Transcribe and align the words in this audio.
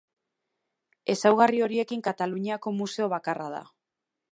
Ezaugarri 1.15 1.61
horiekin 1.67 2.03
Kataluniako 2.09 2.75
museo 2.81 3.13
bakarra 3.15 3.49
da. 3.57 3.63